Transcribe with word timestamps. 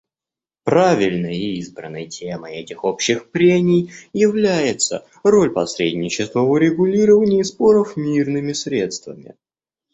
Правильно 0.63 1.27
избранной 1.27 2.07
темой 2.07 2.55
этих 2.55 2.83
общих 2.85 3.29
прений 3.29 3.91
является 4.13 5.05
«Роль 5.21 5.53
посредничества 5.53 6.39
в 6.39 6.49
урегулировании 6.49 7.43
споров 7.43 7.95
мирными 7.97 8.53
средствами». 8.53 9.35